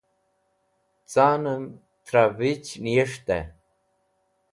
[1.11, 1.65] canem
[2.05, 3.45] thra vich niyes̃ht'ey